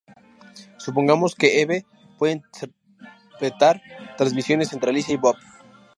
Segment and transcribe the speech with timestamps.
[0.85, 1.85] Supongamos que Eve
[2.17, 3.83] puede interceptar
[4.17, 5.35] transmisiones entre Alicia y Bob.